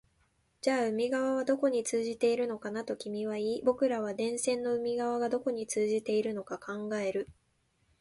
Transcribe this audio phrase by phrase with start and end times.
[0.61, 7.29] じゃあ海側はどこに通じているのかな、と君は言い、僕らは電線の海側がどこに通じているのか考える